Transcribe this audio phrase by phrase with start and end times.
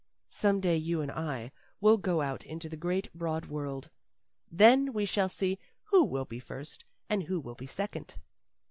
[0.27, 3.91] "Some day you and I will go out into the great, broad world.
[4.51, 8.15] Then we shall see who will be first and who will be second.